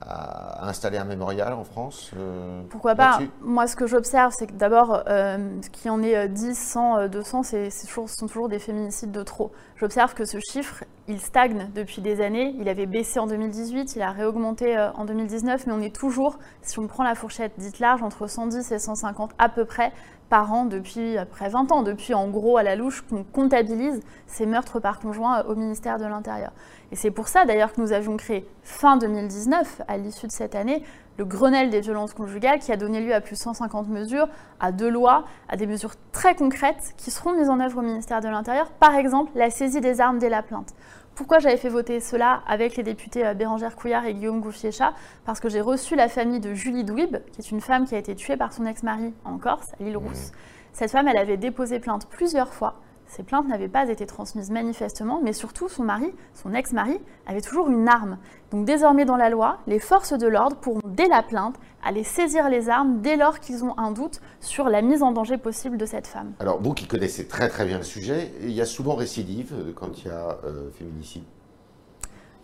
à 0.00 0.68
installer 0.68 0.98
un 0.98 1.04
mémorial 1.04 1.52
en 1.52 1.64
France 1.64 2.12
euh, 2.16 2.62
Pourquoi 2.70 2.94
pas 2.94 3.18
Moi, 3.40 3.66
ce 3.66 3.76
que 3.76 3.86
j'observe, 3.86 4.32
c'est 4.36 4.46
que 4.46 4.52
d'abord, 4.52 5.02
euh, 5.08 5.60
ce 5.62 5.70
qui 5.70 5.90
en 5.90 6.02
est 6.02 6.28
10, 6.28 6.56
100, 6.56 7.08
200, 7.08 7.42
c'est, 7.42 7.68
toujours, 7.86 8.08
ce 8.08 8.16
sont 8.16 8.26
toujours 8.26 8.48
des 8.48 8.58
féminicides 8.58 9.10
de 9.10 9.22
trop. 9.22 9.50
J'observe 9.76 10.14
que 10.14 10.24
ce 10.24 10.38
chiffre, 10.38 10.84
il 11.08 11.20
stagne 11.20 11.70
depuis 11.74 12.02
des 12.02 12.20
années. 12.20 12.54
Il 12.60 12.68
avait 12.68 12.86
baissé 12.86 13.18
en 13.18 13.26
2018, 13.26 13.96
il 13.96 14.02
a 14.02 14.10
réaugmenté 14.10 14.76
euh, 14.76 14.92
en 14.92 15.06
2019, 15.06 15.66
mais 15.66 15.72
on 15.72 15.80
est 15.80 15.94
toujours, 15.94 16.38
si 16.62 16.78
on 16.78 16.86
prend 16.86 17.02
la 17.02 17.14
fourchette 17.14 17.52
dite 17.58 17.80
large, 17.80 18.02
entre 18.02 18.26
110 18.26 18.70
et 18.70 18.78
150 18.78 19.32
à 19.38 19.48
peu 19.48 19.64
près 19.64 19.92
par 20.28 20.52
an 20.52 20.66
depuis 20.66 21.16
après 21.16 21.48
20 21.48 21.72
ans, 21.72 21.82
depuis 21.82 22.12
en 22.12 22.28
gros 22.28 22.58
à 22.58 22.62
la 22.62 22.76
louche 22.76 23.02
qu'on 23.08 23.24
comptabilise 23.24 24.00
ces 24.26 24.44
meurtres 24.44 24.78
par 24.78 25.00
conjoint 25.00 25.42
au 25.44 25.54
ministère 25.54 25.98
de 25.98 26.04
l'Intérieur. 26.04 26.52
Et 26.92 26.96
c'est 26.96 27.10
pour 27.10 27.28
ça 27.28 27.46
d'ailleurs 27.46 27.72
que 27.72 27.80
nous 27.80 27.92
avions 27.92 28.16
créé 28.18 28.46
fin 28.62 28.98
2019, 28.98 29.82
à 29.88 29.96
l'issue 29.96 30.26
de 30.26 30.32
cette 30.32 30.54
année, 30.54 30.82
le 31.18 31.24
Grenelle 31.24 31.68
des 31.68 31.80
violences 31.80 32.14
conjugales 32.14 32.60
qui 32.60 32.70
a 32.70 32.76
donné 32.76 33.00
lieu 33.00 33.12
à 33.12 33.20
plus 33.20 33.34
de 33.34 33.40
150 33.40 33.88
mesures, 33.88 34.28
à 34.60 34.70
deux 34.70 34.88
lois, 34.88 35.24
à 35.48 35.56
des 35.56 35.66
mesures 35.66 35.94
très 36.12 36.36
concrètes 36.36 36.94
qui 36.96 37.10
seront 37.10 37.32
mises 37.36 37.50
en 37.50 37.58
œuvre 37.58 37.78
au 37.78 37.82
ministère 37.82 38.20
de 38.20 38.28
l'Intérieur. 38.28 38.70
Par 38.70 38.94
exemple, 38.94 39.32
la 39.34 39.50
saisie 39.50 39.80
des 39.80 40.00
armes 40.00 40.18
dès 40.18 40.28
la 40.28 40.42
plainte. 40.42 40.74
Pourquoi 41.16 41.40
j'avais 41.40 41.56
fait 41.56 41.68
voter 41.68 41.98
cela 41.98 42.42
avec 42.46 42.76
les 42.76 42.84
députés 42.84 43.26
euh, 43.26 43.34
Bérangère 43.34 43.74
Couillard 43.74 44.06
et 44.06 44.14
Guillaume 44.14 44.40
Gouffiéchat 44.40 44.92
Parce 45.24 45.40
que 45.40 45.48
j'ai 45.48 45.60
reçu 45.60 45.96
la 45.96 46.08
famille 46.08 46.38
de 46.38 46.54
Julie 46.54 46.84
Douib, 46.84 47.16
qui 47.32 47.40
est 47.40 47.50
une 47.50 47.60
femme 47.60 47.86
qui 47.86 47.96
a 47.96 47.98
été 47.98 48.14
tuée 48.14 48.36
par 48.36 48.52
son 48.52 48.64
ex-mari 48.66 49.12
en 49.24 49.38
Corse, 49.38 49.72
à 49.80 49.82
l'île 49.82 49.96
Rousse. 49.96 50.30
Mmh. 50.30 50.36
Cette 50.72 50.92
femme, 50.92 51.08
elle 51.08 51.18
avait 51.18 51.36
déposé 51.36 51.80
plainte 51.80 52.06
plusieurs 52.08 52.54
fois 52.54 52.74
ces 53.08 53.22
plaintes 53.22 53.48
n'avaient 53.48 53.68
pas 53.68 53.88
été 53.88 54.06
transmises 54.06 54.50
manifestement, 54.50 55.20
mais 55.22 55.32
surtout 55.32 55.68
son 55.68 55.82
mari, 55.82 56.12
son 56.34 56.54
ex-mari, 56.54 57.00
avait 57.26 57.40
toujours 57.40 57.68
une 57.68 57.88
arme. 57.88 58.18
Donc 58.50 58.64
désormais 58.64 59.04
dans 59.04 59.16
la 59.16 59.30
loi, 59.30 59.58
les 59.66 59.78
forces 59.78 60.12
de 60.12 60.26
l'ordre 60.26 60.56
pourront, 60.56 60.80
dès 60.84 61.08
la 61.08 61.22
plainte, 61.22 61.56
aller 61.82 62.04
saisir 62.04 62.48
les 62.48 62.68
armes 62.68 63.00
dès 63.00 63.16
lors 63.16 63.40
qu'ils 63.40 63.64
ont 63.64 63.76
un 63.78 63.90
doute 63.90 64.20
sur 64.40 64.68
la 64.68 64.82
mise 64.82 65.02
en 65.02 65.12
danger 65.12 65.38
possible 65.38 65.76
de 65.76 65.86
cette 65.86 66.06
femme. 66.06 66.32
Alors 66.40 66.60
vous 66.60 66.74
qui 66.74 66.86
connaissez 66.86 67.26
très 67.26 67.48
très 67.48 67.64
bien 67.64 67.78
le 67.78 67.84
sujet, 67.84 68.32
il 68.42 68.52
y 68.52 68.60
a 68.60 68.66
souvent 68.66 68.94
récidive 68.94 69.52
euh, 69.54 69.72
quand 69.74 69.98
il 69.98 70.08
y 70.08 70.10
a 70.10 70.38
euh, 70.44 70.70
féminicide 70.70 71.24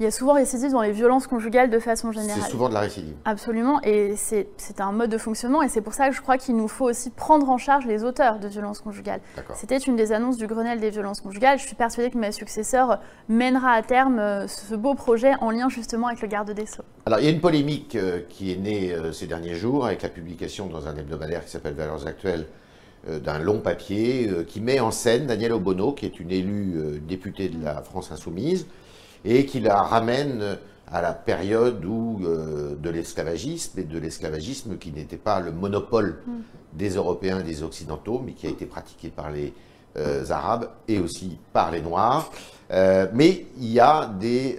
il 0.00 0.04
y 0.04 0.06
a 0.06 0.10
souvent 0.10 0.32
récidive 0.32 0.72
dans 0.72 0.82
les 0.82 0.90
violences 0.90 1.28
conjugales 1.28 1.70
de 1.70 1.78
façon 1.78 2.10
générale. 2.10 2.42
C'est 2.42 2.50
souvent 2.50 2.68
de 2.68 2.74
la 2.74 2.80
récidive. 2.80 3.14
Absolument, 3.24 3.80
et 3.82 4.14
c'est 4.16 4.80
un 4.80 4.90
mode 4.90 5.10
de 5.10 5.18
fonctionnement, 5.18 5.62
et 5.62 5.68
c'est 5.68 5.82
pour 5.82 5.94
ça 5.94 6.08
que 6.08 6.16
je 6.16 6.20
crois 6.20 6.36
qu'il 6.36 6.56
nous 6.56 6.66
faut 6.66 6.86
aussi 6.86 7.10
prendre 7.10 7.48
en 7.48 7.58
charge 7.58 7.86
les 7.86 8.02
auteurs 8.02 8.40
de 8.40 8.48
violences 8.48 8.80
conjugales. 8.80 9.20
C'était 9.54 9.78
une 9.78 9.94
des 9.94 10.12
annonces 10.12 10.36
du 10.36 10.48
Grenelle 10.48 10.80
des 10.80 10.90
violences 10.90 11.20
conjugales. 11.20 11.58
Je 11.58 11.66
suis 11.66 11.76
persuadée 11.76 12.10
que 12.10 12.18
ma 12.18 12.32
successeur 12.32 12.98
mènera 13.28 13.72
à 13.72 13.82
terme 13.82 14.18
euh, 14.18 14.48
ce 14.48 14.74
beau 14.74 14.94
projet 14.94 15.32
en 15.40 15.50
lien 15.50 15.68
justement 15.68 16.08
avec 16.08 16.20
le 16.22 16.28
garde 16.28 16.50
des 16.50 16.66
Sceaux. 16.66 16.82
Alors, 17.06 17.20
il 17.20 17.26
y 17.26 17.28
a 17.28 17.30
une 17.30 17.40
polémique 17.40 17.94
euh, 17.94 18.20
qui 18.28 18.52
est 18.52 18.56
née 18.56 18.92
euh, 18.92 19.12
ces 19.12 19.26
derniers 19.26 19.54
jours 19.54 19.86
avec 19.86 20.02
la 20.02 20.08
publication 20.08 20.66
dans 20.66 20.88
un 20.88 20.96
hebdomadaire 20.96 21.44
qui 21.44 21.50
s'appelle 21.50 21.74
Valeurs 21.74 22.06
Actuelles 22.06 22.46
d'un 23.06 23.38
long 23.38 23.58
papier 23.58 24.30
qui 24.48 24.62
met 24.62 24.80
en 24.80 24.90
scène 24.90 25.26
Danielle 25.26 25.52
Obono, 25.52 25.92
qui 25.92 26.06
est 26.06 26.18
une 26.20 26.30
élue 26.30 27.02
députée 27.06 27.50
de 27.50 27.62
la 27.62 27.82
France 27.82 28.10
Insoumise, 28.10 28.66
et 29.24 29.46
qui 29.46 29.60
la 29.60 29.82
ramène 29.82 30.58
à 30.94 31.00
la 31.00 31.12
période 31.12 31.84
où, 31.84 32.20
euh, 32.22 32.76
de 32.76 32.90
l'esclavagisme, 32.90 33.80
et 33.80 33.84
de 33.84 33.98
l'esclavagisme 33.98 34.76
qui 34.76 34.92
n'était 34.92 35.16
pas 35.16 35.40
le 35.40 35.50
monopole 35.50 36.22
mm. 36.26 36.32
des 36.74 36.90
Européens 36.90 37.40
et 37.40 37.42
des 37.42 37.62
Occidentaux, 37.62 38.22
mais 38.24 38.32
qui 38.32 38.46
a 38.46 38.50
été 38.50 38.66
pratiqué 38.66 39.08
par 39.08 39.30
les 39.30 39.52
euh, 39.96 40.24
Arabes 40.30 40.68
et 40.86 41.00
aussi 41.00 41.38
par 41.52 41.70
les 41.70 41.80
Noirs. 41.80 42.30
Euh, 42.70 43.06
mais 43.12 43.46
il 43.58 43.72
y 43.72 43.80
a 43.80 44.06
des, 44.06 44.58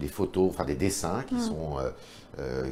des 0.00 0.08
photos, 0.08 0.50
enfin 0.50 0.64
des 0.64 0.76
dessins 0.76 1.22
qui 1.26 1.34
mm. 1.34 1.40
sont... 1.40 1.76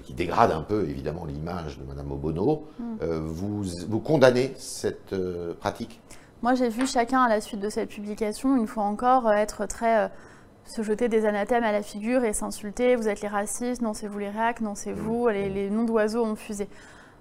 qui 0.05 0.13
dégradent 0.13 0.51
un 0.53 0.63
peu 0.63 0.83
évidemment 0.89 1.25
l'image 1.25 1.79
de 1.79 1.85
Madame 1.85 2.11
Obono. 2.11 2.67
Mm. 2.79 3.05
vous, 3.21 3.63
vous 3.89 4.01
condamnez 4.01 4.55
cette 4.57 5.15
pratique? 5.61 6.01
Moi, 6.43 6.55
j'ai 6.55 6.69
vu 6.69 6.87
chacun 6.87 7.23
à 7.23 7.29
la 7.29 7.41
suite 7.41 7.61
de 7.61 7.71
cette 7.71 7.89
publication, 7.89 8.57
une 8.57 8.67
fois 8.67 8.83
encore, 8.83 9.31
être 9.31 9.67
très 9.67 10.11
se 10.65 10.83
jeter 10.83 11.09
des 11.09 11.27
anathèmes 11.27 11.65
à 11.65 11.73
la 11.73 11.83
figure 11.83 12.25
et 12.25 12.33
s'insulter. 12.33 12.97
Vous 12.97 13.09
êtes 13.09 13.21
les 13.21 13.29
racistes, 13.29 13.83
non, 13.83 13.95
c'est 13.95 14.07
vous 14.07 14.19
les 14.19 14.31
réacs, 14.31 14.61
non, 14.61 14.75
c'est 14.75 14.93
vous, 14.93 15.29
les, 15.29 15.49
les 15.49 15.71
noms 15.71 15.85
d'oiseaux 15.85 16.25
ont 16.25 16.37
fusé. 16.37 16.69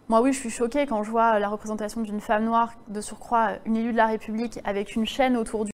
Moi, 0.10 0.22
oui, 0.22 0.34
je 0.34 0.40
suis 0.40 0.50
choquée 0.50 0.88
quand 0.88 1.04
je 1.04 1.10
vois 1.10 1.40
la 1.40 1.48
représentation 1.48 2.02
d'une 2.02 2.20
femme 2.20 2.44
noire, 2.44 2.74
de 2.90 3.00
surcroît 3.00 3.52
une 3.66 3.78
élue 3.78 3.94
de 3.94 3.98
la 3.98 4.08
République, 4.08 4.60
avec 4.66 4.96
une 4.96 5.06
chaîne 5.06 5.38
autour 5.38 5.64
du 5.64 5.70